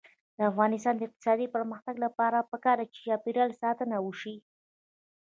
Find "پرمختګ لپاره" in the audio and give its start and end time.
1.55-2.47